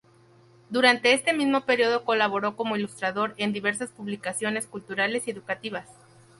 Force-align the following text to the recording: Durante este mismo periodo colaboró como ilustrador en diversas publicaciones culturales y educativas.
Durante 0.71 1.13
este 1.13 1.31
mismo 1.31 1.61
periodo 1.61 2.05
colaboró 2.05 2.55
como 2.55 2.75
ilustrador 2.75 3.35
en 3.37 3.53
diversas 3.53 3.91
publicaciones 3.91 4.65
culturales 4.65 5.27
y 5.27 5.29
educativas. 5.29 5.87